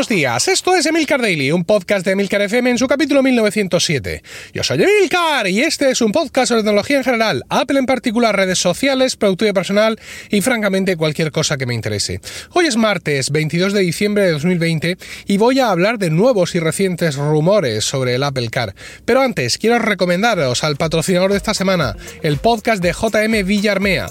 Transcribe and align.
buenos 0.00 0.08
días. 0.08 0.48
Esto 0.48 0.74
es 0.74 0.86
Emilcar 0.86 1.20
Daily, 1.20 1.52
un 1.52 1.62
podcast 1.62 2.06
de 2.06 2.12
Emilcar 2.12 2.40
FM 2.40 2.70
en 2.70 2.78
su 2.78 2.88
capítulo 2.88 3.22
1907. 3.22 4.22
Yo 4.54 4.64
soy 4.64 4.82
Emilcar 4.82 5.46
y 5.46 5.60
este 5.60 5.90
es 5.90 6.00
un 6.00 6.10
podcast 6.10 6.48
sobre 6.48 6.62
tecnología 6.62 6.96
en 6.96 7.04
general, 7.04 7.44
Apple 7.50 7.78
en 7.78 7.84
particular, 7.84 8.34
redes 8.34 8.58
sociales, 8.58 9.16
productividad 9.16 9.52
personal 9.52 10.00
y 10.30 10.40
francamente 10.40 10.96
cualquier 10.96 11.32
cosa 11.32 11.58
que 11.58 11.66
me 11.66 11.74
interese. 11.74 12.22
Hoy 12.54 12.64
es 12.64 12.78
martes 12.78 13.30
22 13.30 13.74
de 13.74 13.80
diciembre 13.80 14.24
de 14.24 14.30
2020 14.30 14.96
y 15.26 15.36
voy 15.36 15.60
a 15.60 15.70
hablar 15.70 15.98
de 15.98 16.08
nuevos 16.08 16.54
y 16.54 16.60
recientes 16.60 17.16
rumores 17.16 17.84
sobre 17.84 18.14
el 18.14 18.22
Apple 18.22 18.48
Car. 18.48 18.74
Pero 19.04 19.20
antes, 19.20 19.58
quiero 19.58 19.78
recomendaros 19.80 20.64
al 20.64 20.76
patrocinador 20.76 21.32
de 21.32 21.36
esta 21.36 21.52
semana, 21.52 21.94
el 22.22 22.38
podcast 22.38 22.82
de 22.82 22.94
JM 22.94 23.46
Villarmea 23.46 24.08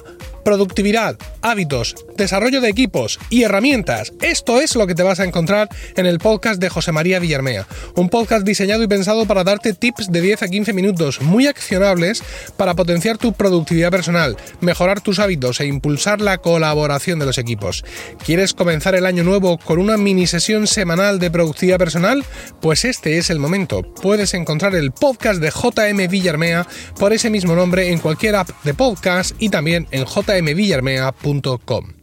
productividad, 0.50 1.16
hábitos, 1.44 1.96
desarrollo 2.18 2.60
de 2.60 2.70
equipos 2.70 3.20
y 3.30 3.44
herramientas. 3.44 4.14
Esto 4.20 4.60
es 4.60 4.76
lo 4.76 4.88
que 4.88 4.96
te 4.96 5.04
vas 5.04 5.20
a 5.20 5.24
encontrar 5.24 5.70
en 5.96 6.08
el 6.08 6.18
podcast 6.18 6.60
de 6.60 6.70
José 6.70 6.92
María 6.92 7.20
Villarmea. 7.20 7.68
Un 7.96 8.10
podcast 8.10 8.44
diseñado 8.48 8.82
y 8.82 8.88
pensado 8.88 9.28
para 9.28 9.44
darte 9.44 9.74
tips 9.74 10.12
de 10.12 10.22
10 10.22 10.42
a 10.42 10.48
15 10.48 10.74
minutos 10.74 11.22
muy 11.22 11.46
accionables 11.46 12.24
para 12.58 12.74
potenciar 12.74 13.20
tu 13.20 13.34
productividad 13.34 13.92
personal, 13.92 14.38
mejorar 14.60 15.02
tus 15.02 15.20
hábitos 15.20 15.60
e 15.60 15.68
impulsar 15.68 16.20
la 16.20 16.40
colaboración 16.40 17.20
de 17.20 17.28
los 17.28 17.38
equipos. 17.38 17.86
¿Quieres 18.26 18.56
comenzar 18.56 18.96
el 18.96 19.06
año 19.06 19.24
nuevo 19.24 19.60
con 19.60 19.78
una 19.78 19.98
mini 19.98 20.26
sesión 20.26 20.66
semanal 20.66 21.20
de 21.20 21.30
productividad 21.30 21.78
personal? 21.78 22.26
Pues 22.60 22.86
este 22.86 23.20
es 23.20 23.30
el 23.30 23.38
momento. 23.38 23.84
Puedes 23.84 24.34
encontrar 24.34 24.74
el 24.74 24.94
podcast 24.94 25.42
de 25.42 25.52
JM 25.52 26.10
Villarmea 26.10 26.66
por 26.98 27.14
ese 27.14 27.30
mismo 27.30 27.56
nombre 27.56 27.92
en 27.92 28.00
cualquier 28.00 28.36
app 28.36 28.50
de 28.64 28.74
podcast 28.74 29.36
y 29.38 29.50
también 29.50 29.88
en 29.92 30.06
JM 30.06 30.39
jmvillarmea.com. 30.42 31.94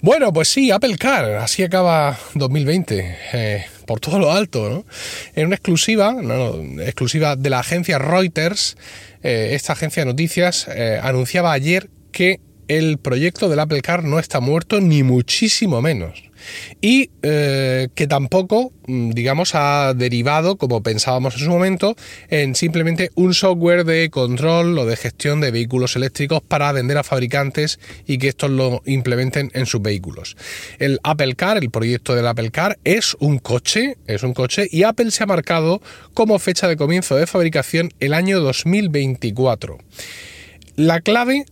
Bueno, 0.00 0.32
pues 0.32 0.48
sí, 0.48 0.70
Apple 0.70 0.96
Car, 0.96 1.24
así 1.36 1.64
acaba 1.64 2.16
2020, 2.34 3.16
eh, 3.32 3.64
por 3.84 3.98
todo 3.98 4.20
lo 4.20 4.30
alto, 4.30 4.70
¿no? 4.70 4.84
En 5.34 5.46
una 5.46 5.56
exclusiva, 5.56 6.14
exclusiva 6.80 7.34
de 7.34 7.50
la 7.50 7.58
agencia 7.58 7.98
Reuters, 7.98 8.76
eh, 9.24 9.50
esta 9.54 9.72
agencia 9.72 10.02
de 10.04 10.10
noticias 10.12 10.68
eh, 10.68 11.00
anunciaba 11.02 11.52
ayer 11.52 11.90
que 12.12 12.40
el 12.68 12.98
proyecto 12.98 13.48
del 13.48 13.58
Apple 13.58 13.80
Car 13.80 14.04
no 14.04 14.20
está 14.20 14.38
muerto, 14.38 14.80
ni 14.80 15.02
muchísimo 15.02 15.82
menos 15.82 16.27
y 16.80 17.10
eh, 17.22 17.88
que 17.94 18.06
tampoco, 18.06 18.72
mm, 18.86 19.10
digamos, 19.10 19.54
ha 19.54 19.94
derivado, 19.94 20.56
como 20.56 20.82
pensábamos 20.82 21.34
en 21.34 21.40
su 21.40 21.50
momento, 21.50 21.96
en 22.28 22.54
simplemente 22.54 23.10
un 23.14 23.34
software 23.34 23.84
de 23.84 24.10
control 24.10 24.78
o 24.78 24.86
de 24.86 24.96
gestión 24.96 25.40
de 25.40 25.50
vehículos 25.50 25.96
eléctricos 25.96 26.40
para 26.42 26.72
vender 26.72 26.98
a 26.98 27.04
fabricantes 27.04 27.78
y 28.06 28.18
que 28.18 28.28
estos 28.28 28.50
lo 28.50 28.82
implementen 28.86 29.50
en 29.54 29.66
sus 29.66 29.82
vehículos. 29.82 30.36
El 30.78 31.00
Apple 31.02 31.34
Car, 31.34 31.58
el 31.58 31.70
proyecto 31.70 32.14
del 32.14 32.26
Apple 32.26 32.50
Car, 32.50 32.78
es 32.84 33.16
un 33.20 33.38
coche, 33.38 33.96
es 34.06 34.22
un 34.22 34.34
coche 34.34 34.68
y 34.70 34.82
Apple 34.82 35.10
se 35.10 35.24
ha 35.24 35.26
marcado 35.26 35.80
como 36.14 36.38
fecha 36.38 36.68
de 36.68 36.76
comienzo 36.76 37.16
de 37.16 37.26
fabricación 37.26 37.90
el 38.00 38.14
año 38.14 38.40
2024. 38.40 39.78
La 40.76 41.00
clave 41.00 41.44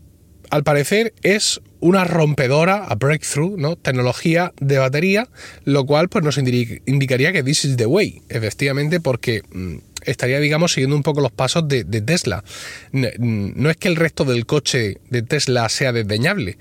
al 0.51 0.63
parecer 0.63 1.15
es 1.23 1.61
una 1.81 2.05
rompedora, 2.05 2.85
a 2.85 2.95
breakthrough, 2.95 3.57
¿no? 3.59 3.77
Tecnología 3.77 4.53
de 4.61 4.79
batería, 4.79 5.29
lo 5.65 5.85
cual 5.87 6.09
pues 6.09 6.25
nos 6.25 6.39
indicaría 6.39 7.33
que 7.33 7.43
this 7.43 7.65
is 7.65 7.77
the 7.77 7.87
way, 7.87 8.23
efectivamente, 8.29 9.01
porque 9.01 9.43
mm, 9.53 9.77
estaría, 10.03 10.41
digamos, 10.41 10.73
siguiendo 10.73 10.97
un 10.97 11.03
poco 11.03 11.21
los 11.21 11.33
pasos 11.33 11.69
de, 11.69 11.85
Tesla. 11.85 12.45
No 12.93 13.71
es 13.71 13.77
que 13.77 13.89
el 13.89 13.97
resto 13.97 14.25
del 14.25 14.47
coche 14.47 14.99
de 15.11 15.23
Tesla 15.23 15.69
sea 15.69 15.93
desdeñable, 15.93 16.59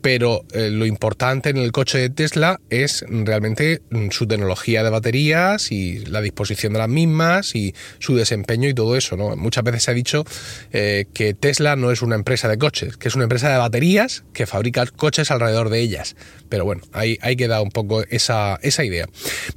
pero 0.00 0.44
eh, 0.52 0.70
lo 0.70 0.86
importante 0.86 1.50
en 1.50 1.56
el 1.56 1.72
coche 1.72 1.98
de 1.98 2.10
Tesla 2.10 2.60
es 2.70 3.04
realmente 3.08 3.82
mm, 3.90 4.10
su 4.10 4.26
tecnología 4.26 4.82
de 4.82 4.90
baterías 4.90 5.72
y 5.72 6.04
la 6.06 6.20
disposición 6.20 6.72
de 6.72 6.78
las 6.78 6.88
mismas 6.88 7.54
y 7.54 7.74
su 7.98 8.16
desempeño 8.16 8.68
y 8.68 8.74
todo 8.74 8.96
eso. 8.96 9.16
¿no? 9.16 9.36
Muchas 9.36 9.64
veces 9.64 9.84
se 9.84 9.90
ha 9.90 9.94
dicho 9.94 10.24
eh, 10.72 11.06
que 11.12 11.34
Tesla 11.34 11.76
no 11.76 11.90
es 11.90 12.02
una 12.02 12.14
empresa 12.14 12.48
de 12.48 12.58
coches, 12.58 12.96
que 12.96 13.08
es 13.08 13.14
una 13.14 13.24
empresa 13.24 13.50
de 13.50 13.58
baterías 13.58 14.24
que 14.32 14.46
fabrica 14.46 14.86
coches 14.86 15.30
alrededor 15.30 15.70
de 15.70 15.80
ellas. 15.80 16.16
Pero 16.48 16.64
bueno, 16.64 16.82
ahí, 16.92 17.16
que 17.16 17.36
queda 17.36 17.62
un 17.62 17.70
poco 17.70 18.02
esa, 18.10 18.58
esa, 18.62 18.84
idea. 18.84 19.06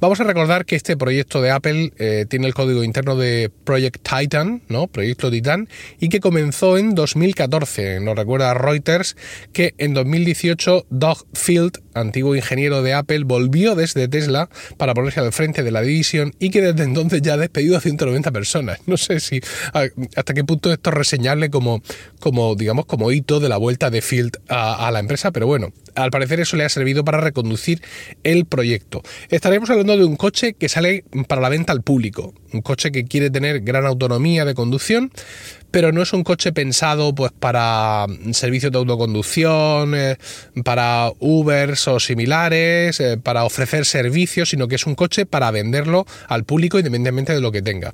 Vamos 0.00 0.20
a 0.20 0.24
recordar 0.24 0.64
que 0.64 0.76
este 0.76 0.96
proyecto 0.96 1.42
de 1.42 1.50
Apple 1.50 1.92
eh, 1.98 2.24
tiene 2.28 2.46
el 2.46 2.54
código 2.54 2.84
interno 2.84 3.16
de 3.16 3.50
Project 3.64 4.06
Titan, 4.08 4.62
¿no? 4.68 4.86
Proyecto 4.86 5.30
Titan, 5.30 5.68
y 5.98 6.08
que 6.08 6.20
comenzó 6.20 6.78
en 6.78 6.94
2014. 6.94 8.00
Nos 8.00 8.16
recuerda 8.16 8.54
Reuters 8.54 9.16
que 9.52 9.74
en 9.78 9.92
2018 10.34 10.86
Doug 10.90 11.26
Field, 11.32 11.78
antiguo 11.94 12.34
ingeniero 12.34 12.82
de 12.82 12.92
Apple, 12.92 13.22
volvió 13.24 13.74
desde 13.74 14.08
Tesla 14.08 14.48
para 14.76 14.92
ponerse 14.92 15.20
al 15.20 15.32
frente 15.32 15.62
de 15.62 15.70
la 15.70 15.80
división 15.80 16.34
y 16.38 16.50
que 16.50 16.60
desde 16.60 16.82
entonces 16.82 17.22
ya 17.22 17.34
ha 17.34 17.36
despedido 17.36 17.76
a 17.76 17.80
190 17.80 18.32
personas. 18.32 18.80
No 18.86 18.96
sé 18.96 19.20
si 19.20 19.40
hasta 19.72 20.34
qué 20.34 20.44
punto 20.44 20.72
esto 20.72 20.90
es 20.90 20.96
reseñable 20.96 21.50
como, 21.50 21.82
como 22.20 22.54
digamos, 22.56 22.86
como 22.86 23.12
hito 23.12 23.40
de 23.40 23.48
la 23.48 23.56
vuelta 23.56 23.90
de 23.90 24.02
Field 24.02 24.38
a, 24.48 24.86
a 24.86 24.90
la 24.90 24.98
empresa, 24.98 25.30
pero 25.30 25.46
bueno, 25.46 25.72
al 25.94 26.10
parecer 26.10 26.40
eso 26.40 26.56
le 26.56 26.64
ha 26.64 26.68
servido 26.68 27.04
para 27.04 27.18
reconducir 27.18 27.80
el 28.24 28.44
proyecto. 28.44 29.02
Estaremos 29.30 29.70
hablando 29.70 29.96
de 29.96 30.04
un 30.04 30.16
coche 30.16 30.54
que 30.54 30.68
sale 30.68 31.04
para 31.28 31.40
la 31.40 31.48
venta 31.48 31.72
al 31.72 31.82
público, 31.82 32.34
un 32.52 32.62
coche 32.62 32.90
que 32.90 33.04
quiere 33.04 33.30
tener 33.30 33.60
gran 33.60 33.86
autonomía 33.86 34.44
de 34.44 34.54
conducción, 34.54 35.12
pero 35.74 35.90
no 35.90 36.02
es 36.02 36.12
un 36.12 36.22
coche 36.22 36.52
pensado 36.52 37.12
pues 37.16 37.32
para 37.32 38.06
servicios 38.30 38.70
de 38.70 38.78
autoconducción, 38.78 39.96
eh, 39.96 40.16
para 40.62 41.10
Ubers 41.18 41.88
o 41.88 41.98
similares, 41.98 43.00
eh, 43.00 43.18
para 43.20 43.42
ofrecer 43.42 43.84
servicios, 43.84 44.50
sino 44.50 44.68
que 44.68 44.76
es 44.76 44.86
un 44.86 44.94
coche 44.94 45.26
para 45.26 45.50
venderlo 45.50 46.06
al 46.28 46.44
público 46.44 46.78
independientemente 46.78 47.34
de 47.34 47.40
lo 47.40 47.50
que 47.50 47.60
tenga. 47.60 47.92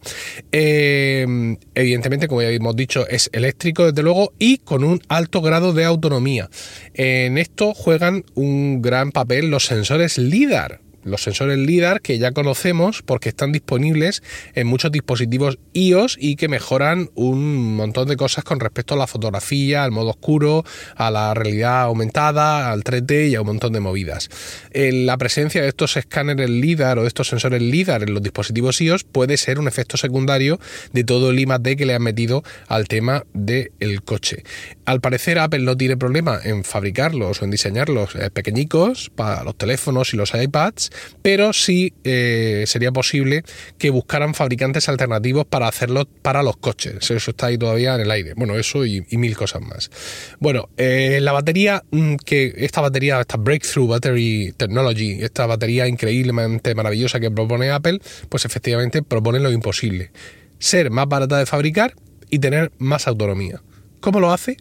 Eh, 0.53 1.57
evidentemente, 1.75 2.29
como 2.29 2.43
ya 2.43 2.51
hemos 2.51 2.77
dicho, 2.77 3.09
es 3.09 3.31
eléctrico 3.33 3.87
desde 3.87 4.03
luego 4.03 4.35
y 4.39 4.59
con 4.59 4.85
un 4.85 5.01
alto 5.09 5.41
grado 5.41 5.73
de 5.73 5.87
autonomía. 5.87 6.51
En 6.93 7.39
esto 7.39 7.73
juegan 7.73 8.27
un 8.35 8.83
gran 8.83 9.11
papel 9.11 9.49
los 9.49 9.65
sensores 9.65 10.19
LIDAR 10.19 10.81
los 11.05 11.23
sensores 11.23 11.59
LIDAR 11.59 12.01
que 12.01 12.19
ya 12.19 12.33
conocemos 12.33 13.03
porque 13.03 13.29
están 13.29 13.53
disponibles 13.53 14.23
en 14.55 14.67
muchos 14.67 14.93
dispositivos 14.93 15.59
iOS 15.73 16.17
y 16.21 16.37
que 16.37 16.49
mejoran 16.49 17.11
un 17.15 17.77
montón 17.77 18.09
de 18.09 18.17
cosas 18.17 18.45
con 18.45 18.61
respecto 18.61 18.95
a 18.95 18.97
la 18.97 19.07
fotografía, 19.07 19.85
al 19.85 19.91
modo 19.91 20.11
oscuro, 20.11 20.65
a 20.97 21.11
la 21.11 21.35
realidad 21.35 21.83
aumentada, 21.83 22.71
al 22.71 22.85
3D 22.85 23.31
y 23.31 23.35
a 23.35 23.41
un 23.41 23.47
montón 23.47 23.73
de 23.73 23.81
movidas. 23.81 24.29
la 24.73 25.17
presencia 25.19 25.63
de 25.63 25.69
estos 25.69 25.97
escáneres 25.97 26.49
LIDAR 26.51 26.99
o 26.99 27.03
de 27.03 27.09
estos 27.09 27.29
sensores 27.29 27.63
LIDAR 27.63 28.03
en 28.03 28.15
los 28.15 28.23
dispositivos 28.23 28.81
iOS 28.81 29.05
puede 29.05 29.37
ser 29.37 29.59
un 29.59 29.69
efecto 29.69 29.97
secundario 29.97 30.61
de 30.93 31.05
todo 31.05 31.31
el 31.31 31.39
I+D 31.39 31.77
que 31.77 31.87
le 31.87 31.95
han 31.95 32.03
metido 32.03 32.43
al 32.69 32.89
tema 32.89 33.25
del 33.33 34.03
coche. 34.05 34.45
Al 34.85 35.01
parecer 35.01 35.39
Apple 35.39 35.61
no 35.61 35.77
tiene 35.77 35.97
problema 35.97 36.41
en 36.43 36.65
fabricarlos 36.65 37.41
o 37.41 37.45
en 37.45 37.51
diseñarlos 37.51 38.15
eh, 38.15 38.31
pequeñicos 38.31 39.11
para 39.15 39.45
los 39.45 39.57
teléfonos 39.57 40.13
y 40.15 40.17
los 40.17 40.35
iPads 40.35 40.90
pero 41.23 41.53
sí 41.53 41.93
eh, 42.05 42.65
sería 42.67 42.93
posible 42.93 43.43
que 43.79 43.91
buscaran 43.91 44.35
fabricantes 44.35 44.89
alternativos 44.89 45.47
para 45.47 45.69
hacerlo 45.69 46.07
para 46.23 46.43
los 46.43 46.57
coches. 46.57 47.11
Eso 47.11 47.31
está 47.31 47.47
ahí 47.47 47.59
todavía 47.59 47.95
en 47.95 48.03
el 48.03 48.11
aire. 48.11 48.35
Bueno, 48.37 48.57
eso 48.57 48.85
y, 48.85 49.05
mil 49.11 49.37
cosas 49.37 49.63
más. 49.63 49.91
Bueno, 50.39 50.69
eh, 50.77 51.19
la 51.21 51.33
batería, 51.33 51.83
mm, 51.91 52.17
que 52.17 52.55
esta 52.57 52.81
batería, 52.81 53.21
esta 53.21 53.37
Breakthrough 53.37 53.89
Battery 53.89 54.55
Technology, 54.57 55.23
esta 55.23 55.47
batería 55.47 55.87
increíblemente 55.87 56.75
maravillosa 56.75 57.21
que 57.21 57.31
propone 57.31 57.71
Apple, 57.71 58.01
pues 58.29 58.45
efectivamente 58.45 59.03
propone 59.03 59.41
lo 59.41 59.53
imposible. 59.53 60.11
Ser 60.59 60.91
más 60.91 61.09
barata 61.09 61.39
de 61.39 61.47
fabricar 61.47 61.95
y 62.31 62.39
tener 62.39 62.73
más 62.79 63.07
autonomía. 63.07 63.63
¿Cómo 64.01 64.21
lo 64.21 64.33
hace? 64.33 64.57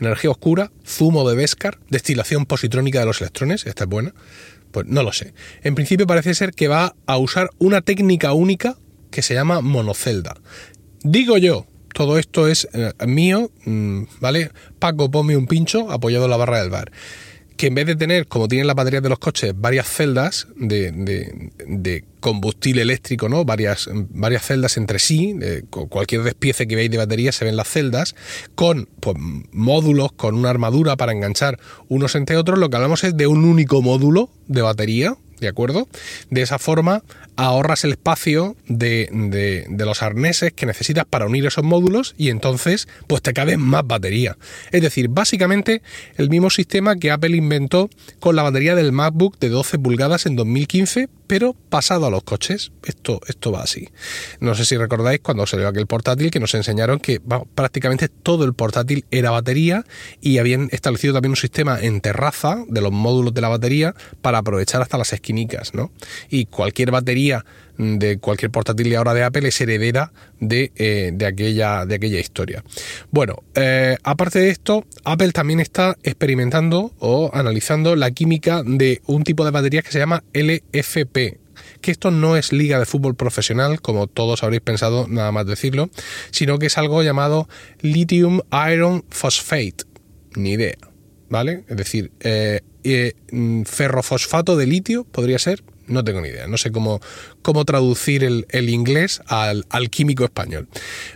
Energía 0.00 0.30
oscura, 0.30 0.70
zumo 0.86 1.28
de 1.28 1.36
Beskar, 1.36 1.78
destilación 1.88 2.46
positrónica 2.46 3.00
de 3.00 3.06
los 3.06 3.20
electrones, 3.20 3.66
esta 3.66 3.84
es 3.84 3.90
buena, 3.90 4.14
pues 4.70 4.86
no 4.86 5.02
lo 5.02 5.12
sé. 5.12 5.32
En 5.62 5.74
principio 5.74 6.06
parece 6.06 6.34
ser 6.34 6.52
que 6.52 6.68
va 6.68 6.94
a 7.06 7.16
usar 7.18 7.50
una 7.58 7.80
técnica 7.80 8.32
única 8.32 8.76
que 9.10 9.22
se 9.22 9.34
llama 9.34 9.60
monocelda. 9.60 10.36
Digo 11.02 11.38
yo, 11.38 11.66
todo 11.94 12.18
esto 12.18 12.48
es 12.48 12.68
eh, 12.72 12.92
mío, 13.06 13.50
mm, 13.64 14.02
¿vale? 14.20 14.52
Paco, 14.78 15.10
ponme 15.10 15.36
un 15.36 15.46
pincho 15.46 15.90
apoyado 15.90 16.26
en 16.26 16.30
la 16.30 16.36
barra 16.36 16.60
del 16.60 16.70
bar 16.70 16.92
que 17.58 17.66
en 17.66 17.74
vez 17.74 17.86
de 17.86 17.96
tener, 17.96 18.28
como 18.28 18.46
tienen 18.46 18.68
las 18.68 18.76
baterías 18.76 19.02
de 19.02 19.08
los 19.08 19.18
coches, 19.18 19.52
varias 19.54 19.88
celdas 19.88 20.46
de, 20.54 22.04
combustible 22.20 22.82
eléctrico, 22.82 23.28
¿no? 23.28 23.44
Varias, 23.44 23.90
varias 23.92 24.46
celdas 24.46 24.76
entre 24.76 25.00
sí, 25.00 25.34
cualquier 25.68 26.22
despiece 26.22 26.68
que 26.68 26.76
veáis 26.76 26.90
de 26.90 26.98
batería 26.98 27.32
se 27.32 27.44
ven 27.44 27.56
las 27.56 27.68
celdas, 27.68 28.14
con 28.54 28.88
pues, 29.00 29.16
módulos, 29.50 30.12
con 30.12 30.36
una 30.36 30.50
armadura 30.50 30.96
para 30.96 31.12
enganchar 31.12 31.58
unos 31.88 32.14
entre 32.14 32.36
otros, 32.36 32.60
lo 32.60 32.70
que 32.70 32.76
hablamos 32.76 33.02
es 33.02 33.16
de 33.16 33.26
un 33.26 33.44
único 33.44 33.82
módulo 33.82 34.30
de 34.46 34.62
batería, 34.62 35.16
¿de 35.40 35.48
acuerdo? 35.48 35.88
De 36.30 36.42
esa 36.42 36.60
forma, 36.60 37.02
ahorras 37.38 37.84
el 37.84 37.92
espacio 37.92 38.56
de, 38.66 39.08
de, 39.12 39.84
los 39.86 40.02
arneses 40.02 40.52
que 40.52 40.66
necesitas 40.66 41.04
para 41.04 41.24
unir 41.24 41.46
esos 41.46 41.62
módulos 41.62 42.16
y 42.18 42.30
entonces 42.30 42.88
pues 43.06 43.22
te 43.22 43.32
cabe 43.32 43.56
más 43.56 43.86
batería. 43.86 44.36
Es 44.72 44.82
decir, 44.82 45.08
básicamente 45.08 45.80
el 46.16 46.30
mismo 46.30 46.50
sistema 46.50 46.96
que 46.96 47.12
Apple 47.12 47.36
inventó 47.36 47.90
con 48.18 48.34
la 48.34 48.42
batería 48.42 48.74
del 48.74 48.90
MacBook 48.90 49.38
de 49.38 49.50
12 49.50 49.78
pulgadas 49.78 50.26
en 50.26 50.34
2015, 50.34 51.08
pero 51.28 51.54
pasado 51.68 52.06
a 52.06 52.10
los 52.10 52.24
coches. 52.24 52.72
Esto, 52.84 53.20
esto 53.28 53.52
va 53.52 53.62
así. 53.62 53.88
No 54.40 54.56
sé 54.56 54.64
si 54.64 54.76
recordáis 54.76 55.20
cuando 55.20 55.46
salió 55.46 55.68
aquel 55.68 55.86
portátil 55.86 56.32
que 56.32 56.40
nos 56.40 56.54
enseñaron 56.54 56.98
que 56.98 57.20
prácticamente 57.54 58.08
todo 58.08 58.44
el 58.44 58.54
portátil 58.54 59.04
era 59.12 59.30
batería 59.30 59.84
y 60.20 60.38
habían 60.38 60.68
establecido 60.72 61.14
también 61.14 61.30
un 61.30 61.36
sistema 61.36 61.78
en 61.80 62.00
terraza 62.00 62.64
de 62.66 62.80
los 62.80 62.90
módulos 62.90 63.32
de 63.32 63.42
la 63.42 63.48
batería 63.48 63.94
para 64.22 64.38
aprovechar 64.38 64.82
hasta 64.82 64.98
las 64.98 65.12
esquinicas, 65.12 65.72
¿no? 65.72 65.92
Y 66.30 66.46
cualquier 66.46 66.90
batería 66.90 67.27
de 67.78 68.18
cualquier 68.18 68.50
portátil 68.50 68.90
de 68.90 68.96
ahora 68.96 69.14
de 69.14 69.22
Apple 69.22 69.48
es 69.48 69.60
heredera 69.60 70.12
de, 70.40 70.72
eh, 70.76 71.16
aquella, 71.24 71.86
de 71.86 71.94
aquella 71.94 72.18
historia. 72.18 72.64
Bueno, 73.10 73.44
eh, 73.54 73.96
aparte 74.02 74.40
de 74.40 74.50
esto, 74.50 74.84
Apple 75.04 75.32
también 75.32 75.60
está 75.60 75.96
experimentando 76.02 76.92
o 76.98 77.30
analizando 77.32 77.96
la 77.96 78.10
química 78.10 78.62
de 78.64 79.00
un 79.06 79.22
tipo 79.22 79.44
de 79.44 79.52
baterías 79.52 79.84
que 79.84 79.92
se 79.92 79.98
llama 79.98 80.24
LFP, 80.32 81.38
que 81.80 81.90
esto 81.90 82.10
no 82.10 82.36
es 82.36 82.52
liga 82.52 82.78
de 82.78 82.86
fútbol 82.86 83.14
profesional, 83.14 83.80
como 83.80 84.08
todos 84.08 84.42
habréis 84.42 84.62
pensado 84.62 85.06
nada 85.08 85.30
más 85.30 85.46
decirlo, 85.46 85.88
sino 86.30 86.58
que 86.58 86.66
es 86.66 86.78
algo 86.78 87.02
llamado 87.02 87.48
lithium 87.80 88.40
iron 88.70 89.04
phosphate. 89.08 89.84
Ni 90.34 90.52
idea, 90.52 90.76
¿vale? 91.28 91.64
Es 91.68 91.76
decir, 91.76 92.10
eh, 92.20 92.60
mm, 93.30 93.62
ferrofosfato 93.62 94.56
de 94.56 94.66
litio 94.66 95.04
podría 95.04 95.38
ser, 95.38 95.62
no 95.88 96.04
tengo 96.04 96.20
ni 96.20 96.28
idea, 96.28 96.46
no 96.46 96.56
sé 96.56 96.70
cómo, 96.70 97.00
cómo 97.42 97.64
traducir 97.64 98.24
el, 98.24 98.70
inglés 98.70 99.22
al, 99.26 99.64
químico 99.90 100.24
español. 100.24 100.68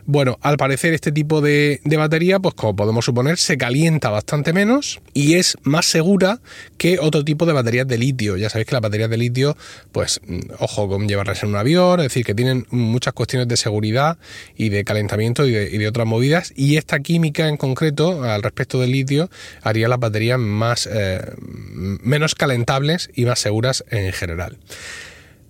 Bueno, 0.06 0.38
al 0.40 0.56
parecer 0.56 0.94
este 0.94 1.12
tipo 1.12 1.40
de, 1.40 1.80
batería, 1.84 2.40
pues 2.40 2.54
como 2.54 2.74
podemos 2.74 3.04
suponer, 3.04 3.38
se 3.38 3.56
calienta 3.56 4.10
bastante 4.10 4.52
menos 4.52 5.00
y 5.14 5.34
es 5.34 5.56
más 5.62 5.86
segura 5.86 6.40
que 6.78 6.98
otro 6.98 7.24
tipo 7.24 7.46
de 7.46 7.52
baterías 7.52 7.86
de 7.86 7.98
litio. 7.98 8.36
Ya 8.36 8.48
sabéis 8.48 8.66
que 8.66 8.74
las 8.74 8.82
baterías 8.82 9.10
de 9.10 9.16
litio, 9.16 9.56
pues 9.92 10.20
mm, 10.26 10.40
ojo 10.58 10.88
con 10.88 11.06
llevarlas 11.06 11.42
en 11.42 11.50
un 11.50 11.56
avión, 11.56 12.00
es 12.00 12.06
decir, 12.06 12.24
que 12.24 12.34
tienen 12.34 12.66
muchas 12.70 13.12
cuestiones 13.12 13.48
de 13.48 13.56
seguridad 13.56 14.18
y 14.56 14.70
de 14.70 14.84
calentamiento 14.84 15.46
y 15.46 15.52
de, 15.52 15.88
otras 15.88 16.06
movidas. 16.06 16.52
Y 16.56 16.76
esta 16.76 17.00
química 17.00 17.48
en 17.48 17.56
concreto, 17.56 18.24
al 18.24 18.42
respecto 18.42 18.80
del 18.80 18.92
litio, 18.92 19.30
haría 19.62 19.88
las 19.88 19.98
baterías 19.98 20.38
más 20.38 20.88
eh, 20.90 21.20
menos 21.42 22.34
calentables 22.34 23.10
y 23.14 23.26
más 23.26 23.38
seguras 23.38 23.84
en 23.90 24.12
general. 24.12 24.58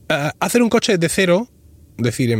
Eh, 0.09 0.31
hacer 0.41 0.62
un 0.62 0.69
coche 0.69 0.99
de 0.99 1.09
cero, 1.09 1.49
decir, 1.97 2.37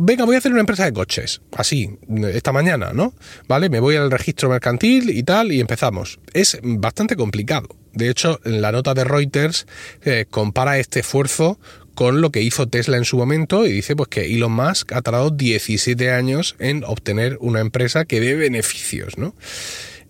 venga, 0.00 0.24
voy 0.24 0.34
a 0.34 0.38
hacer 0.38 0.52
una 0.52 0.60
empresa 0.60 0.84
de 0.84 0.92
coches, 0.92 1.40
así, 1.52 1.98
esta 2.32 2.52
mañana, 2.52 2.92
¿no? 2.92 3.14
¿Vale? 3.48 3.68
Me 3.68 3.80
voy 3.80 3.96
al 3.96 4.10
registro 4.10 4.48
mercantil 4.48 5.10
y 5.10 5.22
tal, 5.22 5.52
y 5.52 5.60
empezamos. 5.60 6.20
Es 6.32 6.58
bastante 6.62 7.16
complicado. 7.16 7.68
De 7.92 8.08
hecho, 8.08 8.40
la 8.44 8.72
nota 8.72 8.94
de 8.94 9.04
Reuters 9.04 9.66
eh, 10.02 10.26
compara 10.30 10.78
este 10.78 11.00
esfuerzo 11.00 11.58
con 11.94 12.20
lo 12.20 12.30
que 12.30 12.40
hizo 12.40 12.68
Tesla 12.68 12.96
en 12.96 13.04
su 13.04 13.18
momento 13.18 13.66
y 13.66 13.72
dice 13.72 13.96
pues 13.96 14.08
que 14.08 14.34
Elon 14.34 14.52
Musk 14.52 14.92
ha 14.92 15.02
tardado 15.02 15.30
17 15.30 16.12
años 16.12 16.56
en 16.58 16.84
obtener 16.84 17.36
una 17.40 17.60
empresa 17.60 18.04
que 18.04 18.20
dé 18.20 18.36
beneficios, 18.36 19.18
¿no? 19.18 19.34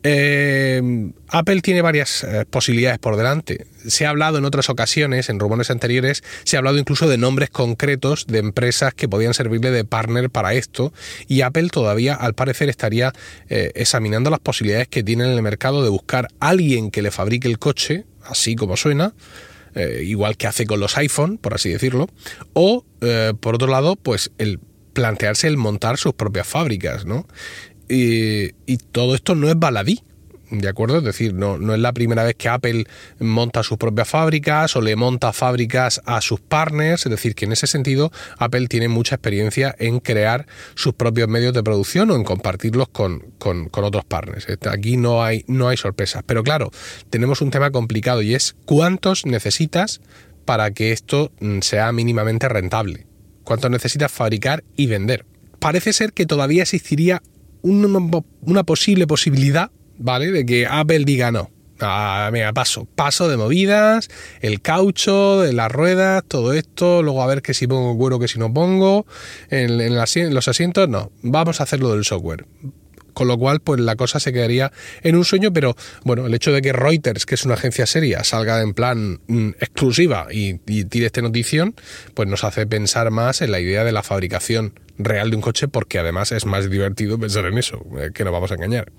Eh, 0.03 1.13
Apple 1.29 1.61
tiene 1.61 1.83
varias 1.83 2.25
eh, 2.25 2.47
posibilidades 2.49 2.99
por 2.99 3.17
delante. 3.17 3.67
Se 3.87 4.07
ha 4.07 4.11
hablado 4.11 4.39
en 4.39 4.47
otras 4.47 4.71
ocasiones, 4.71 5.29
en 5.29 5.39
rumores 5.39 5.71
anteriores, 5.71 6.23
se 6.45 6.57
ha 6.57 6.59
hablado 6.59 6.79
incluso 6.79 7.07
de 7.09 7.19
nombres 7.19 7.51
concretos 7.51 8.27
de 8.27 8.39
empresas 8.39 8.95
que 8.95 9.09
podían 9.09 9.35
servirle 9.35 9.71
de 9.71 9.85
partner 9.85 10.31
para 10.31 10.55
esto 10.55 10.93
y 11.29 11.43
Apple 11.43 11.69
todavía 11.69 12.15
al 12.15 12.35
parecer 12.35 12.71
estaría 12.71 13.13
eh, 13.49 13.73
examinando 13.75 14.31
las 14.31 14.41
posibilidades 14.41 14.89
que 14.89 15.03
tiene 15.03 15.25
en 15.25 15.31
el 15.33 15.43
mercado 15.43 15.83
de 15.83 15.91
buscar 15.91 16.29
alguien 16.41 16.91
que 16.91 17.03
le 17.03 17.11
fabrique 17.11 17.49
el 17.49 17.59
coche, 17.59 18.05
así 18.25 18.57
como 18.57 18.77
suena, 18.77 19.15
igual 20.03 20.37
que 20.37 20.49
hace 20.49 20.67
con 20.67 20.81
los 20.81 20.97
iPhone, 20.99 21.39
por 21.39 21.55
así 21.55 21.69
decirlo, 21.69 22.09
o 22.55 22.85
por 23.41 23.55
otro 23.55 23.69
lado, 23.69 23.95
pues 23.95 24.33
el 24.39 24.59
plantearse 24.93 25.47
el 25.47 25.57
montar 25.57 25.97
sus 25.97 26.15
propias 26.15 26.47
fábricas, 26.47 27.05
¿no? 27.05 27.27
Y, 27.91 28.77
todo 28.93 29.15
esto 29.15 29.35
no 29.35 29.49
es 29.49 29.59
baladí. 29.59 30.03
¿De 30.51 30.69
acuerdo? 30.69 30.99
Es 30.99 31.05
decir, 31.05 31.33
no, 31.33 31.59
no 31.59 31.75
es 31.75 31.81
la 31.81 31.93
primera 31.93 32.25
vez 32.25 32.35
que 32.35 32.49
Apple 32.49 32.85
monta 33.21 33.63
sus 33.63 33.79
propias 33.79 34.09
fábricas 34.09 34.75
o 34.75 34.81
le 34.81 34.97
monta 34.97 35.33
fábricas 35.33 36.03
a 36.07 36.21
sus 36.21 36.41
partners. 36.41 37.07
Es 37.07 37.11
decir, 37.11 37.37
que 37.37 37.45
en 37.45 37.53
ese 37.53 37.69
sentido 37.69 38.11
Apple 38.37 38.67
tiene 38.67 38.89
mucha 38.89 39.15
experiencia 39.15 39.77
en 39.79 40.01
crear 40.01 40.47
sus 40.75 40.95
propios 40.95 41.29
medios 41.29 41.55
de 41.55 41.63
producción 41.63 42.11
o 42.11 42.17
en 42.17 42.25
compartirlos 42.25 42.89
con, 42.89 43.21
con, 43.39 43.69
con 43.69 43.85
otros 43.85 44.05
partners. 44.05 44.49
Aquí 44.69 44.97
no 44.97 45.23
hay, 45.23 45.45
no 45.47 45.69
hay 45.69 45.77
sorpresas. 45.77 46.25
Pero 46.27 46.43
claro, 46.43 46.73
tenemos 47.11 47.43
un 47.43 47.53
tema 47.53 47.71
complicado 47.71 48.21
y 48.21 48.35
es 48.35 48.57
cuántos 48.65 49.27
necesitas 49.27 50.01
para 50.45 50.73
que 50.73 50.91
esto 50.91 51.31
mm, 51.39 51.61
sea 51.61 51.93
mínimamente 51.93 52.49
rentable. 52.49 53.07
¿Cuántos 53.45 53.71
necesitas 53.71 54.11
fabricar 54.11 54.65
y 54.77 54.87
vender? 54.87 55.25
Parece 55.61 55.93
ser 55.93 56.13
que 56.13 56.27
todavía 56.27 56.63
existiría 56.63 57.23
una, 57.63 58.65
posible 58.65 59.07
posibilidad, 59.07 59.71
¿vale? 59.99 60.31
De 60.31 60.47
que 60.47 60.67
Apple 60.67 61.05
diga 61.05 61.31
no. 61.31 61.51
Ah, 61.83 62.29
mira, 62.31 62.53
paso, 62.53 62.87
paso 62.95 63.29
de 63.31 63.39
movidas, 63.39 64.11
el 64.43 64.61
caucho, 64.61 65.41
de 65.41 65.55
las 65.55 65.73
ruedas, 65.73 66.23
todo 66.29 66.53
esto, 66.53 67.03
luego 67.03 67.23
a 67.23 67.27
ver 67.27 67.41
que 67.41 67.55
si 67.55 67.67
pongo 67.67 67.97
cuero, 67.97 68.19
que 68.19 68.29
si 68.29 68.39
no 68.39 68.53
pongo, 68.53 69.07
en, 69.49 69.81
en 69.81 70.35
los 70.35 70.49
asientos, 70.49 70.89
no, 70.91 71.11
vamos 71.23 71.61
a 71.61 71.63
hacerlo 71.63 71.95
del 71.95 72.05
software 72.05 72.45
con 73.13 73.29
lo 73.29 73.39
cual 73.39 73.61
pues 73.61 73.81
la 73.81 73.97
cosa 73.97 74.21
se 74.21 74.33
quedaría 74.33 74.73
en 75.03 75.17
un 75.17 75.25
sueño, 75.25 75.53
pero 75.53 75.77
bueno, 76.05 76.27
el 76.27 76.35
hecho 76.35 76.53
de 76.53 76.63
que 76.63 76.73
Reuters, 76.73 77.27
que 77.27 77.35
es 77.35 77.45
una 77.45 77.55
agencia 77.55 77.87
seria, 77.87 78.25
salga 78.25 78.61
en 78.63 78.75
plan 78.75 79.21
mm, 79.27 79.51
exclusiva 79.61 80.29
y, 80.31 80.55
tire 80.55 81.07
esta 81.07 81.23
notición, 81.23 81.75
pues 82.15 82.29
nos 82.29 82.45
hace 82.45 82.67
pensar 82.67 83.11
más 83.11 83.43
en 83.43 83.51
la 83.51 83.61
idea 83.61 83.85
de 83.85 83.93
la 83.93 84.03
fabricación 84.03 84.73
real 85.05 85.31
de 85.31 85.37
un 85.37 85.43
coche, 85.43 85.69
porque 85.69 85.99
además 85.99 86.33
es 86.33 86.47
más 86.47 86.69
divertido 86.71 87.19
pensar 87.19 87.47
en 87.47 87.59
eso, 87.59 87.85
eh, 87.99 88.11
que 88.15 88.25
no 88.25 88.33
vamos 88.33 88.51
a 88.51 88.55
engañar. 88.55 88.93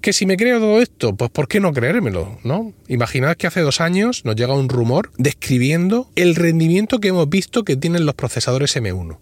Que 0.00 0.12
si 0.12 0.26
me 0.26 0.36
creo 0.36 0.60
todo 0.60 0.80
esto, 0.80 1.16
pues 1.16 1.30
¿por 1.30 1.48
qué 1.48 1.58
no 1.58 1.72
creérmelo? 1.72 2.38
¿no? 2.44 2.72
Imaginad 2.86 3.36
que 3.36 3.48
hace 3.48 3.60
dos 3.60 3.80
años 3.80 4.24
nos 4.24 4.36
llega 4.36 4.54
un 4.54 4.68
rumor 4.68 5.10
describiendo 5.18 6.08
el 6.14 6.36
rendimiento 6.36 7.00
que 7.00 7.08
hemos 7.08 7.28
visto 7.28 7.64
que 7.64 7.76
tienen 7.76 8.06
los 8.06 8.14
procesadores 8.14 8.76
M1. 8.76 9.18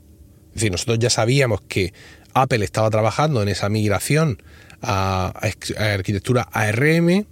Es 0.49 0.55
decir, 0.55 0.73
nosotros 0.73 0.99
ya 0.99 1.11
sabíamos 1.11 1.61
que 1.63 1.95
Apple 2.35 2.65
estaba 2.65 2.91
trabajando 2.91 3.43
en 3.43 3.49
esa 3.49 3.69
migración 3.69 4.43
a, 4.83 5.33
arquitectura 5.79 6.43
ARM. 6.53 7.27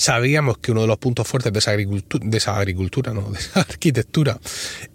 Sabíamos 0.00 0.56
que 0.56 0.72
uno 0.72 0.80
de 0.80 0.86
los 0.86 0.96
puntos 0.96 1.28
fuertes 1.28 1.52
de 1.52 1.58
esa 1.58 1.72
agricultura, 1.72 2.24
de 2.26 2.38
esa 2.38 2.56
agricultura, 2.56 3.12
no, 3.12 3.20
de 3.32 3.38
esa 3.38 3.60
arquitectura, 3.60 4.40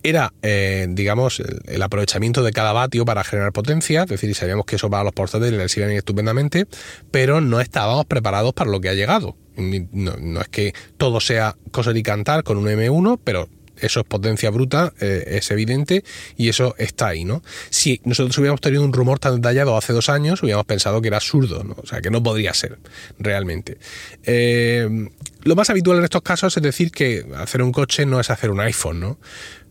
era, 0.01 0.33
eh, 0.41 0.88
digamos, 0.89 1.43
el, 1.67 1.81
aprovechamiento 1.83 2.41
de 2.41 2.51
cada 2.51 2.74
vatio 2.74 3.05
para 3.05 3.24
generar 3.24 3.53
potencia. 3.53 4.01
Es 4.01 4.09
decir, 4.09 4.33
sabíamos 4.33 4.65
que 4.65 4.77
eso 4.77 4.89
para 4.89 5.03
los 5.03 5.13
portátiles 5.13 5.53
les 5.59 5.77
iba 5.77 5.93
estupendamente, 5.93 6.65
pero 7.12 7.39
no 7.39 7.62
estábamos 7.62 8.07
preparados 8.07 8.53
para 8.55 8.71
lo 8.71 8.81
que 8.81 8.89
ha 8.89 8.95
llegado. 8.95 9.38
No, 9.57 10.15
no 10.17 10.41
es 10.41 10.47
que 10.47 10.74
todo 10.97 11.19
sea 11.19 11.55
coser 11.69 11.95
y 11.97 12.01
cantar 12.01 12.43
con 12.43 12.57
un 12.57 12.65
M1, 12.65 13.19
pero 13.24 13.47
eso 13.79 14.01
es 14.01 14.05
potencia 14.05 14.50
bruta, 14.50 14.94
eh, 15.00 15.24
es 15.27 15.51
evidente, 15.51 16.03
y 16.38 16.50
eso 16.50 16.75
está 16.77 17.10
ahí, 17.10 17.25
¿no? 17.25 17.44
Si 17.70 18.01
nosotros 18.03 18.38
hubiéramos 18.38 18.62
tenido 18.62 18.84
un 18.84 18.94
rumor 18.94 19.20
tan 19.20 19.36
detallado 19.36 19.77
hace 19.77 19.94
dos 19.94 20.10
años, 20.10 20.41
hubiéramos 20.44 20.65
pensado 20.65 21.01
que 21.01 21.08
era 21.08 21.17
absurdo, 21.17 21.63
¿no? 21.63 21.75
O 21.82 21.86
sea, 21.86 22.01
que 22.01 22.10
no 22.10 22.22
podría 22.22 22.53
ser, 22.53 22.77
realmente. 23.20 23.77
Eh, 24.24 25.10
lo 25.44 25.55
más 25.55 25.70
habitual 25.70 26.00
en 26.00 26.05
estos 26.05 26.22
casos 26.22 26.55
es 26.58 26.63
decir 26.63 26.91
que 26.91 27.25
hacer 27.38 27.62
un 27.62 27.72
coche 27.72 28.05
no 28.05 28.20
es 28.20 28.29
hacer 28.29 28.51
un 28.51 28.60
iPhone, 28.60 29.00
¿no? 29.00 29.20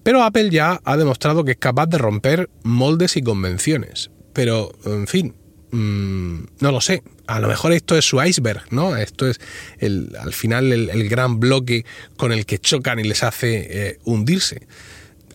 Pero 0.04 0.22
Apple 0.22 0.50
ya 0.50 0.80
ha 0.84 0.96
demostrado 0.96 1.44
que 1.44 1.52
es 1.52 1.56
capaz 1.56 1.86
de 1.86 1.98
romper 1.98 2.50
moldes 2.62 3.16
y 3.16 3.22
convenciones. 3.22 4.10
Pero, 4.34 4.72
en 4.84 5.06
fin, 5.06 5.34
Mm, 5.74 6.46
no 6.60 6.70
lo 6.70 6.80
sé. 6.80 7.02
A 7.26 7.40
lo 7.40 7.48
mejor 7.48 7.72
esto 7.72 7.98
es 7.98 8.04
su 8.04 8.22
iceberg, 8.22 8.62
¿no? 8.70 8.96
Esto 8.96 9.26
es 9.26 9.40
el, 9.78 10.14
al 10.20 10.32
final 10.32 10.72
el, 10.72 11.08
gran 11.08 11.40
bloque 11.40 11.84
con 12.16 12.30
el 12.30 12.46
que 12.46 12.60
chocan 12.60 13.00
y 13.00 13.02
les 13.02 13.24
hace 13.24 13.66
eh, 13.68 13.98
hundirse. 14.04 14.68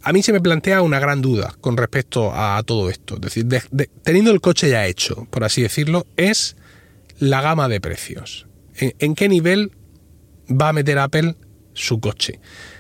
A 0.02 0.14
mí 0.14 0.24
se 0.24 0.32
me 0.32 0.40
plantea 0.40 0.82
una 0.82 0.98
gran 1.00 1.22
duda 1.22 1.54
con 1.60 1.76
respecto 1.76 2.32
a 2.34 2.64
todo 2.64 2.90
esto. 2.90 3.16
Es 3.16 3.22
decir, 3.22 3.48
teniendo 4.04 4.32
el 4.32 4.40
coche 4.40 4.70
ya 4.70 4.88
hecho, 4.88 5.28
por 5.30 5.44
así 5.44 5.62
decirlo, 5.62 6.08
es 6.16 6.56
la 7.20 7.42
gama 7.42 7.68
de 7.68 7.82
precios. 7.82 8.48
en 8.78 9.16
qué 9.16 9.28
nivel 9.28 9.74
va 10.50 10.70
a 10.70 10.74
meter 10.74 11.00
Apple 11.00 11.36
su 11.74 12.00
coche? 12.00 12.40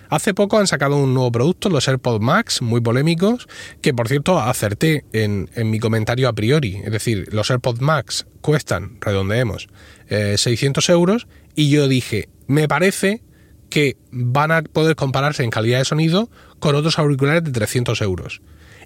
Hace 0.10 0.34
poco 0.34 0.58
han 0.58 0.66
sacado 0.66 0.98
un 0.98 1.14
nuevo 1.14 1.32
producto, 1.32 1.70
los 1.70 1.88
AirPods 1.88 2.20
Max, 2.20 2.64
muy 2.64 2.82
polémicos, 2.82 3.48
que 3.82 3.94
por 3.94 4.08
cierto 4.08 4.40
acerté 4.40 5.06
en, 5.14 5.50
mi 5.70 5.80
comentario 5.80 6.28
a 6.28 6.34
priori. 6.34 6.82
Es 6.84 6.92
decir, 6.92 7.32
los 7.32 7.52
AirPods 7.52 7.80
Max 7.80 8.26
cuestan, 8.42 8.98
redondeemos, 9.02 9.70
600 10.10 10.90
eh, 10.90 10.92
euros 10.92 11.28
y 11.56 11.70
yo 11.70 11.88
dije, 11.88 12.28
me 12.48 12.68
parece 12.68 13.22
que 13.70 13.98
van 14.12 14.52
a 14.52 14.64
poder 14.64 14.96
compararse 14.96 15.44
en 15.44 15.52
calidad 15.52 15.78
de 15.78 15.86
sonido 15.86 16.32
con 16.58 16.74
otros 16.74 16.98
auriculares 16.98 17.44
de 17.44 17.52
300 17.52 18.02
euros. 18.02 18.42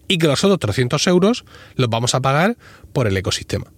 Y 0.09 0.17
que 0.17 0.27
los 0.27 0.43
otros 0.43 0.59
300 0.59 1.07
euros 1.07 1.45
los 1.75 1.89
vamos 1.89 2.15
a 2.15 2.21
pagar 2.21 2.57
por 2.91 3.07
el 3.07 3.15
ecosistema. 3.15 3.71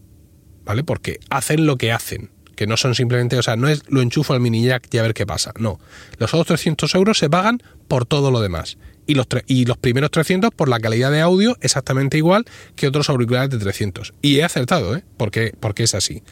¿Vale? 0.63 0.83
Porque 0.83 1.19
hacen 1.29 1.67
lo 1.67 1.77
que 1.77 1.91
hacen. 1.91 2.31
Que 2.55 2.67
no 2.67 2.77
son 2.77 2.95
simplemente, 2.95 3.38
o 3.38 3.43
sea, 3.43 3.55
no 3.55 3.67
es 3.67 3.83
lo 3.88 4.01
enchufo 4.01 4.33
al 4.33 4.39
mini 4.39 4.63
jack 4.63 4.88
y 4.91 4.97
a 4.97 5.01
ver 5.01 5.13
qué 5.13 5.25
pasa. 5.25 5.51
No. 5.59 5.79
Los 6.17 6.33
otros 6.33 6.47
300 6.47 6.93
euros 6.95 7.17
se 7.17 7.29
pagan 7.29 7.62
por 7.88 8.05
todo 8.05 8.31
lo 8.31 8.41
demás. 8.41 8.77
Y 9.07 9.13
los, 9.13 9.27
y 9.45 9.65
los 9.65 9.77
primeros 9.77 10.09
300 10.12 10.51
por 10.51 10.67
la 10.67 10.79
calidad 10.79 11.12
de 11.12 11.21
audio 11.21 11.57
exactamente 11.62 12.17
igual 12.17 12.45
que 12.75 12.88
otros 12.88 13.09
auriculares 13.09 13.51
de 13.51 13.59
300. 13.59 14.13
Y 14.21 14.38
he 14.38 14.43
acertado, 14.43 14.95
¿eh? 14.95 15.03
Porque, 15.17 15.53
porque 15.59 15.83
es 15.83 15.93
así. 15.93 16.24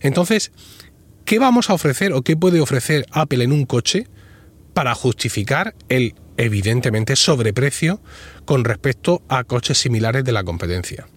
Entonces, 0.00 0.50
¿qué 1.24 1.38
vamos 1.38 1.70
a 1.70 1.74
ofrecer 1.74 2.12
o 2.12 2.22
qué 2.22 2.36
puede 2.36 2.60
ofrecer 2.60 3.06
Apple 3.12 3.44
en 3.44 3.52
un 3.52 3.64
coche 3.64 4.08
para 4.74 4.94
justificar 4.94 5.74
el 5.88 6.14
evidentemente 6.36 7.16
sobreprecio 7.16 8.00
con 8.44 8.64
respecto 8.64 9.22
a 9.28 9.44
coches 9.44 9.78
similares 9.78 10.24
de 10.24 10.32
la 10.32 10.44
competencia. 10.44 11.08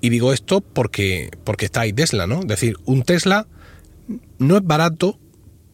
Y 0.00 0.10
digo 0.10 0.32
esto 0.32 0.60
porque, 0.60 1.30
porque 1.44 1.66
está 1.66 1.80
ahí 1.80 1.92
Tesla, 1.92 2.26
¿no? 2.26 2.40
Es 2.40 2.46
decir, 2.46 2.76
un 2.84 3.02
Tesla 3.02 3.46
no 4.38 4.56
es 4.56 4.64
barato, 4.64 5.18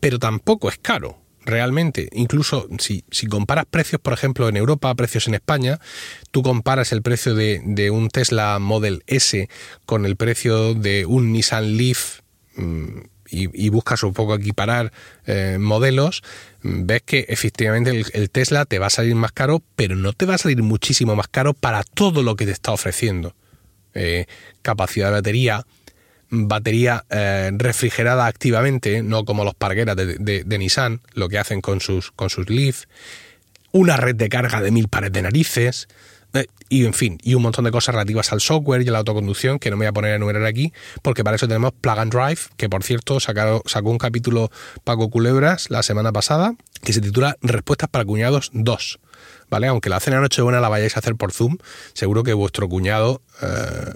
pero 0.00 0.18
tampoco 0.18 0.68
es 0.68 0.78
caro. 0.78 1.24
Realmente, 1.46 2.08
incluso 2.12 2.68
si, 2.78 3.04
comparas 3.26 3.66
precios, 3.66 4.00
por 4.00 4.14
ejemplo, 4.14 4.48
en 4.48 4.56
Europa, 4.56 4.94
precios 4.94 5.28
en 5.28 5.34
España, 5.34 5.78
tú 6.30 6.42
comparas 6.42 6.90
el 6.92 7.02
precio 7.02 7.34
de, 7.34 7.90
un 7.90 8.08
Tesla 8.08 8.58
Model 8.58 9.02
S 9.06 9.48
con 9.84 10.06
el 10.06 10.16
precio 10.16 10.72
de 10.72 11.04
un 11.04 11.32
Nissan 11.32 11.76
Leaf 11.76 12.20
mm, 12.56 12.98
y, 13.28 13.68
buscas 13.68 14.02
un 14.04 14.14
poco 14.14 14.34
equiparar 14.36 14.92
eh, 15.26 15.58
modelos, 15.60 16.22
ves 16.62 17.02
que 17.02 17.26
efectivamente 17.28 18.04
el, 18.14 18.30
Tesla 18.30 18.64
te 18.64 18.78
va 18.78 18.86
a 18.86 18.90
salir 18.90 19.14
más 19.14 19.32
caro, 19.32 19.62
pero 19.76 19.96
no 19.96 20.14
te 20.14 20.24
va 20.24 20.36
a 20.36 20.38
salir 20.38 20.62
muchísimo 20.62 21.14
más 21.14 21.28
caro 21.28 21.52
para 21.52 21.82
todo 21.82 22.22
lo 22.22 22.36
que 22.36 22.46
te 22.46 22.52
está 22.52 22.72
ofreciendo. 22.72 23.34
Eh, 23.92 24.26
capacidad 24.62 25.08
de 25.08 25.12
batería, 25.12 25.66
batería 26.34 27.04
eh, 27.10 27.50
refrigerada 27.54 28.26
activamente, 28.26 29.02
no 29.02 29.24
como 29.24 29.44
los 29.44 29.54
pargueras 29.54 29.96
de, 29.96 30.58
Nissan, 30.58 31.00
lo 31.14 31.28
que 31.28 31.38
hacen 31.38 31.60
con 31.60 31.80
sus, 31.80 32.10
con 32.12 32.30
sus 32.30 32.48
Leaf, 32.50 32.84
una 33.72 33.96
red 33.96 34.14
de 34.14 34.28
carga 34.28 34.60
de 34.60 34.70
mil 34.70 34.88
pares 34.88 35.12
de 35.12 35.22
narices, 35.22 35.88
eh, 36.34 36.46
y 36.68 36.84
en 36.84 36.94
fin, 36.94 37.18
y 37.22 37.34
un 37.34 37.42
montón 37.42 37.64
de 37.64 37.70
cosas 37.70 37.94
relativas 37.94 38.32
al 38.32 38.40
software 38.40 38.82
y 38.82 38.88
a 38.88 38.92
la 38.92 38.98
autoconducción 38.98 39.58
que 39.58 39.70
no 39.70 39.76
me 39.76 39.84
voy 39.84 39.90
a 39.90 39.92
poner 39.92 40.12
a 40.12 40.16
enumerar 40.16 40.44
aquí, 40.44 40.72
porque 41.02 41.22
para 41.22 41.36
eso 41.36 41.46
tenemos 41.46 41.72
Plug 41.80 41.98
and 41.98 42.12
Drive, 42.12 42.40
que 42.56 42.68
por 42.68 42.82
cierto 42.82 43.20
sacó 43.20 43.90
un 43.90 43.98
capítulo 43.98 44.50
Paco 44.82 45.10
Culebras 45.10 45.70
la 45.70 45.82
semana 45.82 46.12
pasada, 46.12 46.54
que 46.82 46.92
se 46.92 47.00
titula 47.00 47.36
Respuestas 47.40 47.88
para 47.88 48.04
cuñados 48.04 48.50
2. 48.52 48.98
¿Vale? 49.54 49.68
Aunque 49.68 49.88
la 49.88 50.00
cena 50.00 50.20
Nochebuena 50.20 50.60
la 50.60 50.68
vayáis 50.68 50.96
a 50.96 50.98
hacer 50.98 51.14
por 51.14 51.30
Zoom, 51.30 51.58
seguro 51.92 52.24
que 52.24 52.32
vuestro 52.32 52.68
cuñado, 52.68 53.22
eh, 53.40 53.46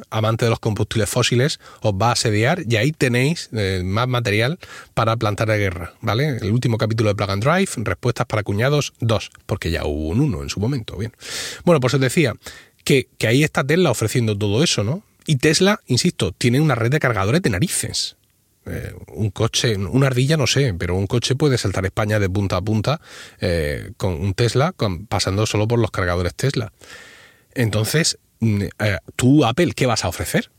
amante 0.09 0.45
de 0.45 0.51
los 0.51 0.61
combustibles 0.61 1.11
fósiles, 1.11 1.59
os 1.81 1.95
va 1.95 2.11
a 2.11 2.13
asediar 2.13 2.63
y 2.69 2.77
ahí 2.77 2.93
tenéis 2.93 3.51
eh, 3.53 3.83
más 3.85 4.07
material 4.07 4.61
para 4.95 5.17
plantar 5.17 5.49
de 5.49 5.59
guerra, 5.59 5.95
¿vale? 6.01 6.37
El 6.41 6.53
último 6.53 6.79
capítulo 6.79 7.09
de 7.09 7.17
Plug 7.17 7.31
and 7.31 7.43
Drive, 7.43 7.71
Respuestas 7.79 8.27
para 8.27 8.45
cuñados 8.45 8.93
2, 9.01 9.33
porque 9.47 9.73
ya 9.73 9.85
hubo 9.85 10.11
un 10.11 10.21
1 10.21 10.45
en 10.45 10.49
su 10.49 10.61
momento, 10.61 10.97
bien. 10.97 11.13
Bueno, 11.65 11.81
pues 11.81 11.93
os 11.93 12.01
decía 12.01 12.35
que, 12.85 13.09
que 13.19 13.27
ahí 13.27 13.43
está 13.43 13.65
Tesla 13.65 13.91
ofreciendo 13.91 14.39
todo 14.39 14.63
eso, 14.63 14.85
¿no? 14.85 15.03
Y 15.27 15.39
Tesla, 15.39 15.81
insisto, 15.89 16.31
tiene 16.31 16.61
una 16.61 16.77
red 16.77 16.93
de 16.93 17.01
cargadores 17.01 17.43
de 17.43 17.51
narices. 17.51 18.15
Eh, 18.69 18.95
un 19.15 19.31
coche, 19.31 19.77
una 19.77 20.07
ardilla 20.09 20.37
no 20.37 20.47
sé, 20.47 20.75
pero 20.75 20.95
un 20.95 21.07
coche 21.07 21.35
puede 21.35 21.59
saltar 21.59 21.85
España 21.87 22.19
de 22.19 22.29
punta 22.29 22.57
a 22.57 22.63
punta 22.63 23.01
eh, 23.41 23.93
con 23.97 24.13
un 24.15 24.35
Tesla, 24.35 24.75
pasando 25.09 25.47
solo 25.47 25.67
por 25.67 25.79
los 25.79 25.91
cargadores 25.91 26.35
Tesla. 26.35 26.73
Entonces, 27.55 28.19
mm, 28.41 28.63
eh, 28.79 28.99
tú, 29.17 29.45
Apple, 29.45 29.73
¿qué 29.75 29.87
vas 29.87 30.05
a 30.05 30.09
ofrecer? 30.09 30.51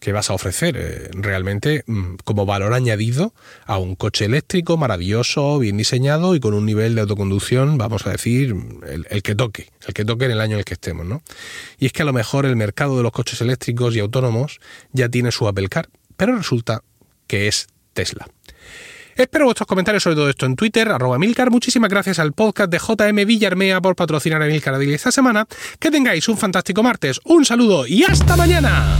¿Qué 0.00 0.12
vas 0.12 0.28
a 0.28 0.34
ofrecer 0.34 1.10
realmente 1.14 1.82
mm, 1.86 2.16
como 2.24 2.44
valor 2.44 2.74
añadido 2.74 3.32
a 3.64 3.78
un 3.78 3.94
coche 3.94 4.26
eléctrico 4.26 4.76
maravilloso, 4.76 5.58
bien 5.58 5.78
diseñado 5.78 6.34
y 6.34 6.40
con 6.40 6.52
un 6.52 6.66
nivel 6.66 6.94
de 6.94 7.00
autoconducción, 7.00 7.78
vamos 7.78 8.06
a 8.06 8.10
decir, 8.10 8.54
el, 8.86 9.06
el, 9.08 9.22
que 9.22 9.34
toque, 9.34 9.70
el 9.86 9.94
que 9.94 10.04
toque 10.04 10.26
en 10.26 10.32
el 10.32 10.42
año 10.42 10.54
en 10.54 10.58
el 10.58 10.64
que 10.66 10.74
estemos, 10.74 11.06
¿no? 11.06 11.22
Y 11.78 11.86
es 11.86 11.92
que 11.92 12.02
a 12.02 12.04
lo 12.04 12.12
mejor 12.12 12.44
el 12.44 12.54
mercado 12.54 12.98
de 12.98 13.02
los 13.02 13.12
coches 13.12 13.40
eléctricos 13.40 13.96
y 13.96 14.00
autónomos 14.00 14.60
ya 14.92 15.08
tiene 15.08 15.32
su 15.32 15.48
Apple 15.48 15.68
Car, 15.68 15.88
pero 16.18 16.36
resulta 16.36 16.82
que 17.26 17.48
es 17.48 17.66
Tesla. 17.92 18.26
Espero 19.16 19.44
vuestros 19.44 19.68
comentarios 19.68 20.02
sobre 20.02 20.16
todo 20.16 20.28
esto 20.28 20.44
en 20.44 20.56
Twitter, 20.56 20.88
arroba 20.90 21.18
Milcar. 21.18 21.50
Muchísimas 21.50 21.88
gracias 21.88 22.18
al 22.18 22.32
podcast 22.32 22.70
de 22.70 22.78
JM 22.78 23.26
Villarmea 23.26 23.80
por 23.80 23.94
patrocinar 23.94 24.42
a 24.42 24.46
Milcar 24.46 24.80
esta 24.82 25.12
semana. 25.12 25.46
Que 25.78 25.90
tengáis 25.90 26.28
un 26.28 26.36
fantástico 26.36 26.82
martes, 26.82 27.20
un 27.24 27.44
saludo 27.44 27.86
y 27.86 28.02
hasta 28.02 28.36
mañana. 28.36 28.98